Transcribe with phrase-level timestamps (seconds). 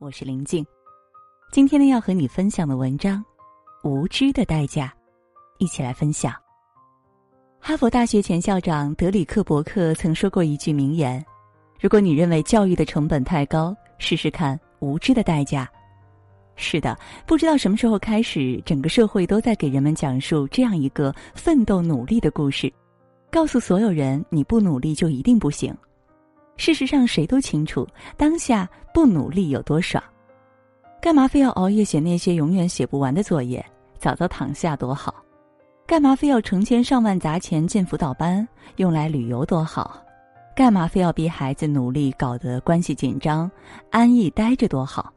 [0.00, 0.64] 我是林静。
[1.50, 3.18] 今天呢，要和你分享的文章
[3.88, 4.86] 《无知的代价》，
[5.58, 6.32] 一起来分享。
[7.58, 11.24] 哈佛大学前校长德里克·伯克曾说过一句名言
[11.80, 15.68] ：“如果你认为教育的成本太高，试试看无知的代价。”
[16.54, 16.96] 是的，
[17.26, 22.72] 不知道什么时候开始，整个社会都在给人们讲述这样一个奋斗努力的故事，
[23.32, 25.76] 告诉所有人你不努力就一定不行。
[26.58, 27.86] 事实上，谁都清楚
[28.16, 30.02] 当下不努力有多爽，
[31.00, 33.64] 干嘛非要熬夜写那些永远写不完的作业？
[33.98, 35.14] 早早躺下多好，
[35.86, 40.02] 干嘛非要成千上万砸钱进辅导班用来旅游多好？
[40.54, 43.50] 干嘛非要逼孩子努力搞得关系紧张？
[43.90, 45.12] 安逸待着多好？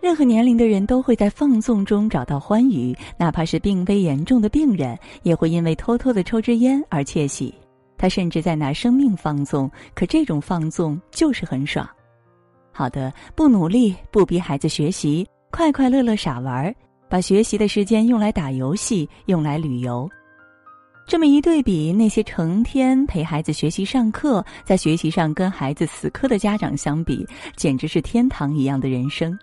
[0.00, 7.54] 任何年龄的人都会在放纵中找到欢愉，哪怕是病危严重的病人，也会因为偷偷的抽支烟而窃喜。
[8.04, 11.88] 他甚至在拿生命放纵，可这种放纵就是很爽。
[12.70, 16.70] 好的，不努力，不逼孩子学习，快快乐乐傻玩，
[17.08, 20.06] 把学习的时间用来打游戏，用来旅游。
[21.06, 27.26] 这么一对比，那些成天陪孩子学习上课，在学习上跟孩子死磕的家长相比，
[27.56, 29.34] 简直是天堂一样的人生。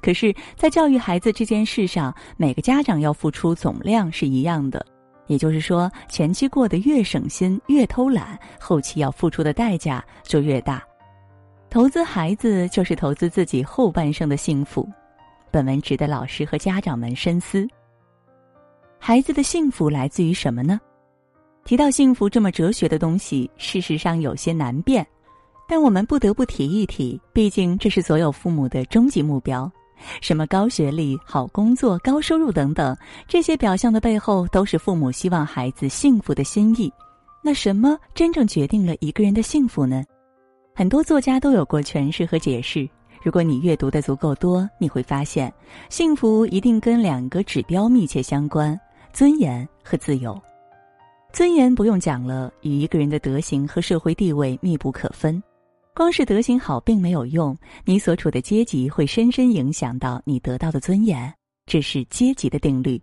[0.00, 4.86] 可是，在教育孩子这件事上，每个家长要付出总量是一样的，
[5.28, 10.82] 也就是说，前期过得越省心、越偷懒，后期要付出的代价就越大。
[11.70, 14.88] 投资孩子就是投资自己后半生的幸福。
[15.50, 17.68] 本文值得老师和家长们深思。
[18.98, 20.80] 孩子的幸福来自于什么呢？
[21.64, 25.06] 提到幸福这么哲学的东西，事实上有些难辨，
[25.68, 29.70] 但我们不得不提一提，毕竟这是所有父母的终极目标。
[30.20, 32.96] 什么高学历、好工作、高收入等等，
[33.26, 36.92] 这些表象的背后都是父母希望孩子幸福的心意。
[37.42, 40.02] 那什么真正决定了一个人的幸福呢？
[40.74, 42.88] 很多作家都有过诠释和解释。
[43.22, 45.52] 如果你阅读的足够多，你会发现，
[45.88, 48.78] 幸福一定跟两个指标密切相关：
[49.12, 50.40] 尊严和自由。
[51.32, 55.42] 尊严不用讲了，与一个人的德行和社会地位密不可分。
[55.98, 61.34] 光是德行好并没有用，你所处的阶级会深深影响到你得到的尊严，
[61.66, 63.02] 这是阶级的定律。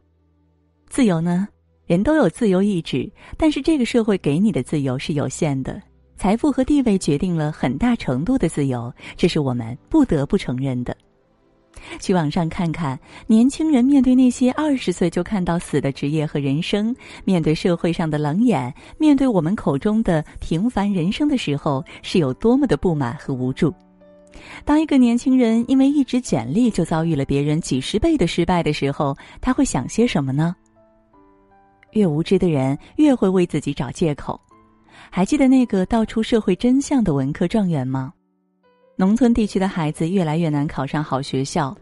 [0.87, 1.45] 自由呢？
[1.87, 5.81] 人都有自由意志，但是这个社会给你的自由是有限的。
[6.15, 10.95] 财富和地位决定了很大程度的自由，这是我们不得不承认的。
[11.99, 23.73] 去网上看看，年轻人面对那些二十岁就看到死的职业和人生，面对社会上的冷眼，面对我们口中的平凡人生的时候，是有多么的不满和无助。
[24.65, 30.55] 当一个年轻人因为一纸简历就遭遇了别人几十倍的失败的时候，他会想些什么呢？
[31.91, 34.39] 越无知的人越会为自己找借口。
[35.09, 38.11] 还记得那个道出社会真相的文科状元吗？
[38.97, 41.75] 农村地区的孩子越来越难考上好学校，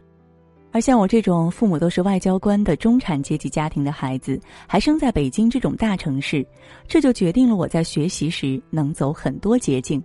[0.71, 6.43] 而像我这种父母都是外交官的中产阶级家庭的孩子，还生在北京这种大城市，
[6.87, 10.01] 这就决定了我在学习时能走很多捷径。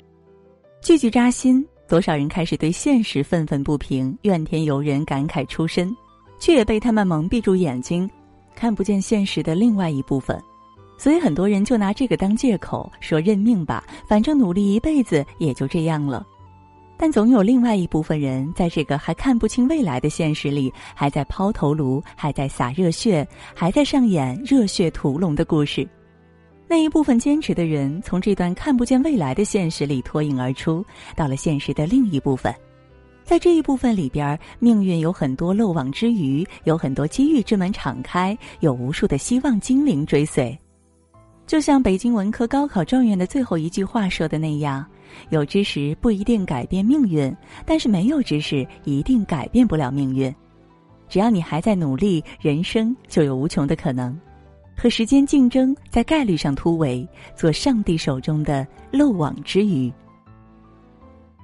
[0.82, 5.90] 句句扎心，多少人开始对现实愤愤不平、怨天尤人、感慨出身，
[6.38, 8.08] 却也被他们蒙蔽住眼睛，
[8.54, 10.38] 看不见现实的另外一部分。
[10.98, 16.26] 所以很多人就拿这个当借口，说认命吧，反正努力一辈子也就这样了。
[17.00, 25.88] 但总有另外一部分人，在这个还看不清未来的现实里，还在抛头颅，还在洒热血，还在上演热血屠龙的故事。
[26.66, 32.52] 那一部分坚持的人，从这段看不见未来的现实里脱颖而出，到了现实的另一部分。
[33.22, 40.58] 在这一部分里边，命运有很多漏网之鱼，有很多机遇之门敞开，有无数的希望精灵追随。
[41.46, 44.84] 就像北京文科高考状元的最后一句话说的那样。
[45.30, 47.34] 有知识不一定改变命运，
[47.66, 50.34] 但是没有知识一定改变不了命运。
[51.08, 54.18] 只要你还在努力，人生就有无穷的可能。
[54.76, 59.92] 和时间竞争，在概率上突围，做上帝手中的漏网之鱼。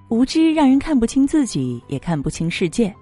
[0.09, 2.95] 无知让人看不清自己，也看不清世界。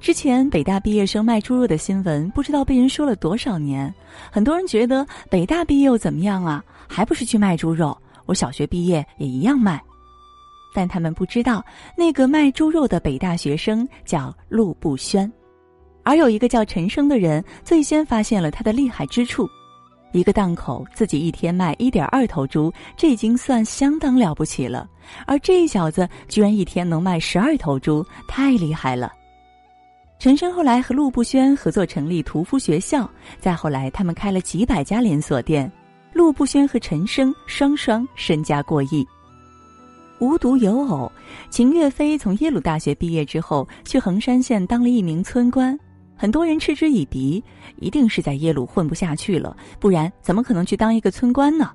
[0.00, 3.92] 之前北大毕业生卖猪肉的新闻，不知道被人说了多少年。
[4.30, 6.64] 很多人觉得北大毕业又怎么样啊？
[6.86, 7.94] 还不是去卖猪肉？
[8.24, 9.82] 我小学毕业也一样卖。
[10.74, 11.64] 但他们不知道，
[11.96, 15.30] 那个卖猪肉的北大学生叫陆步轩，
[16.02, 19.48] 而有一个叫陈生的人最先发现了他的厉害之处。
[20.12, 24.88] 一个档口自己一天卖一点二头猪，这已经算相当了不起了。
[25.26, 29.12] 而这小子居然一天能卖十二头猪，太厉害了。
[30.18, 35.70] 陈生后来和陆步轩合作成立屠夫学校，再后来他们开了几百家连锁店，
[36.14, 39.06] 陆步轩和陈生双双身家过亿。
[40.20, 41.10] 无独有偶，
[41.48, 45.78] 秦岳飞从耶鲁大学毕业之后，去衡山县当了一名村官。
[46.16, 47.42] 很多人嗤之以鼻，
[47.76, 51.70] 一定是在耶鲁混不下去了，不然怎么可能去当一个村官呢？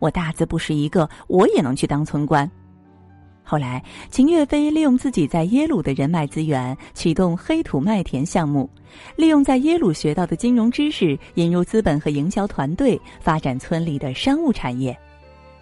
[0.00, 2.50] 我大字不识一个，我也能去当村官。
[3.44, 3.80] 后来，
[4.10, 8.68] 秦岳飞利用自己在耶鲁的人脉资源，启动黑土麦田项目，
[9.14, 14.98] 利用在耶鲁学到的金融知识，引入资本和营销团队，发展村里的商务产业。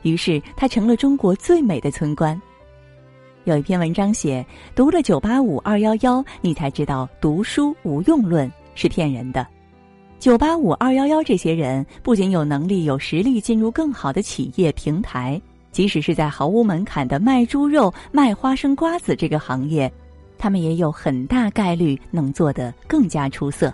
[0.05, 2.41] 于是他成了中国最美的村官。
[3.43, 9.47] 有一篇文章写，读了九八五二幺幺，你才知道读书无用论是骗人的。
[10.19, 15.39] 九八五二幺幺这些人不仅有能力、有实力进入更好的企业平台，
[15.73, 19.93] 即使是在毫无门槛的卖猪肉、卖花生瓜子这个行业，
[20.39, 23.73] 他们也有很大概率能做得更加出色。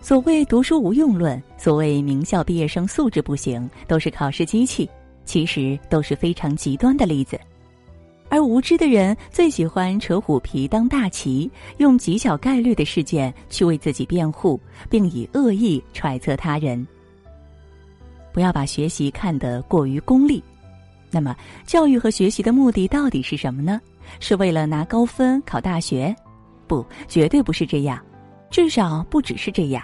[0.00, 4.88] 所谓读书无用论，所谓名校毕业生素质不行，都是考试机器。
[5.24, 7.38] 其实都是非常极端的例子，
[8.28, 16.86] 而无知的人最喜欢扯虎皮当大旗，用极小概率的事件去为自己辩护，并以恶意揣测他人。
[18.32, 20.42] 不要把学习看得过于功利。
[21.10, 21.36] 那么，
[21.66, 23.78] 教育和学习的目的到底是什么呢？
[24.18, 26.14] 是为了拿高分考大学？
[26.66, 28.02] 不，绝对不是这样，
[28.50, 29.82] 至少不只是这样。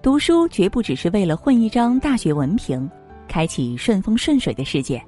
[0.00, 2.88] 读书绝不只是为了混一张大学文凭。
[3.28, 5.02] 开启顺风顺水的世界，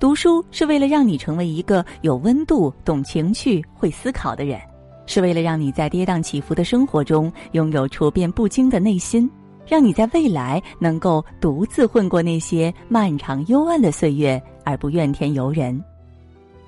[0.00, 4.60] 读书是为了让你成为一个有温度、懂情趣、会思考的人，
[5.06, 9.30] 是为了让你在跌宕起伏的生活中拥有处变不惊的内心，
[9.66, 15.82] 让你在未来能够独自混过那些漫长幽暗的岁月而不怨天尤人。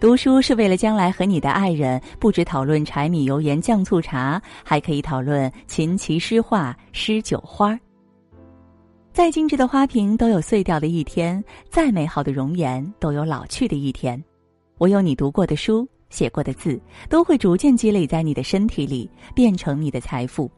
[0.00, 7.78] 读书是为了将来和你的爱人不止讨论柴米油盐酱醋茶，还可以讨论琴棋诗画诗酒花儿。
[9.12, 14.22] 再精致的花瓶都有碎掉的一天，再美好的容颜都有老去的一天。
[14.78, 20.50] 唯有你读过的书、写过的字，都会逐渐积累在你的身体里，变成你的财富。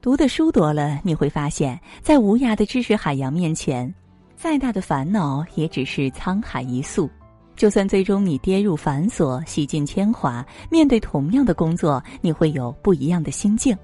[0.00, 3.92] 读的书多了，你会发现，在无涯的知识海洋面前，
[4.34, 7.08] 再大的烦恼也只是沧海一粟。
[7.54, 13.76] 就算最终你跌入繁琐、洗尽铅华，面对同样的工作，你会有不一样的心境。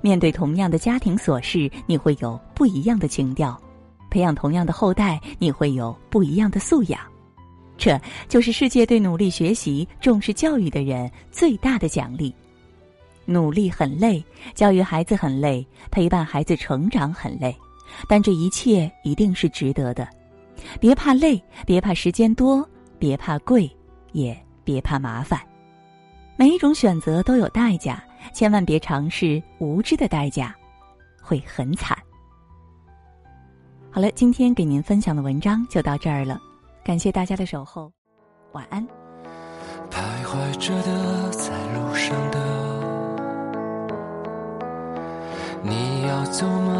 [0.00, 3.54] 面对同样的家庭琐事，你会有不一样的情调；
[4.10, 7.00] 培养同样的后代，你会有不一样的素养。
[7.76, 7.98] 这
[8.28, 12.34] 就是世界对努力学习、重视教育的人最大的奖励。
[13.24, 14.22] 努力很累，
[14.54, 17.56] 教育孩子很累，陪伴孩子成长很累，
[18.08, 20.08] 但这一切一定是值得的。
[20.78, 22.68] 别怕累，别怕时间多，
[22.98, 23.70] 别怕贵，
[24.12, 25.40] 也别怕麻烦。
[26.36, 28.02] 每一种选择都有代价。
[28.32, 30.54] 千万别尝试无知的代价，
[31.22, 31.96] 会很惨。
[33.90, 36.40] 好了，今天给您分享的文章就到这儿了，
[36.84, 37.92] 感谢大家的守候，
[38.52, 38.86] 晚安。
[39.90, 42.38] 徘徊着的，在路上的，
[45.64, 46.79] 你要走吗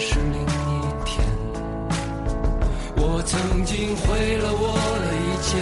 [0.00, 0.46] 是另一
[1.04, 1.26] 天，
[2.94, 5.58] 我曾经毁了我的一切，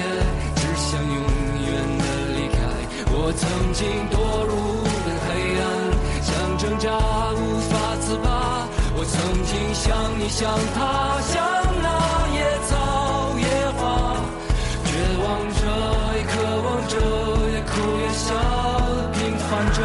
[0.57, 1.17] 只想永
[1.65, 2.05] 远的
[2.37, 2.61] 离开。
[3.17, 4.15] 我曾经堕
[4.45, 5.65] 入无边黑暗，
[6.21, 6.29] 想
[6.59, 6.85] 挣扎
[7.33, 8.29] 无法自拔。
[8.95, 11.33] 我曾经想你想他，想
[11.81, 11.89] 那
[12.37, 14.21] 野草野花，
[14.85, 14.89] 绝
[15.25, 15.27] 望
[15.57, 15.65] 着，
[16.13, 16.95] 也渴望着，
[17.53, 18.37] 也哭也笑，
[19.15, 19.81] 平凡着。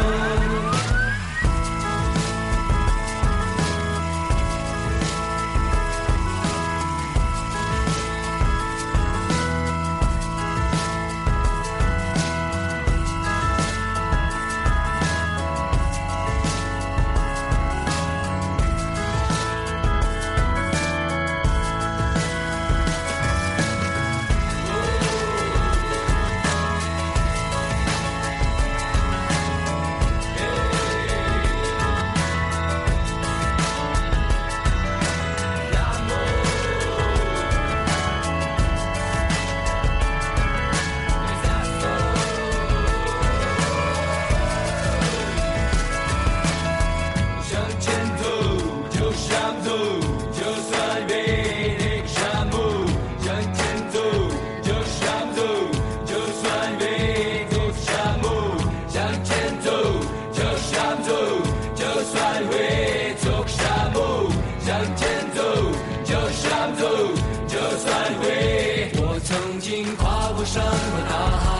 [50.32, 51.12] 就算被
[51.78, 52.14] 追杀，
[52.52, 52.54] 我
[53.20, 53.60] 向前
[53.90, 53.96] 走，
[54.62, 55.02] 就想
[55.34, 55.40] 走。
[56.04, 56.12] 就
[62.02, 63.60] 算被追杀，
[63.94, 63.96] 我
[64.66, 65.40] 向前走，
[66.04, 66.82] 就想走。
[67.48, 67.88] 就算
[68.22, 70.70] 被我曾经跨过山和
[71.08, 71.51] 大海。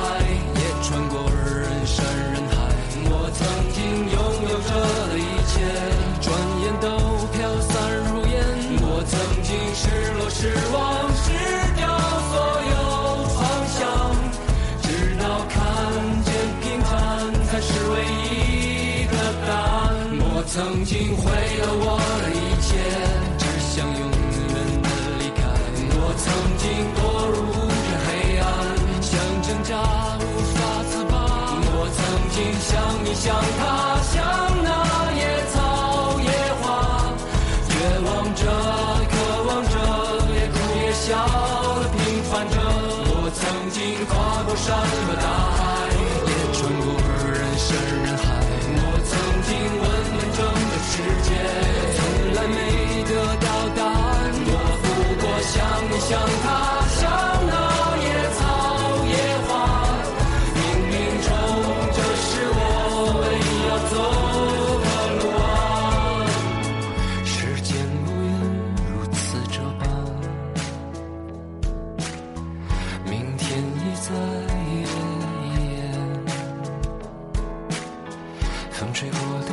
[20.54, 23.12] 曾经毁了我的一切。
[78.93, 79.51] 吹过的